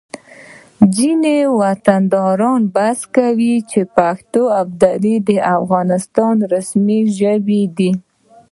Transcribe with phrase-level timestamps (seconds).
[0.95, 7.91] ځینې وطنداران بحث کوي چې پښتو او دري د افغانستان رسمي ژبې دي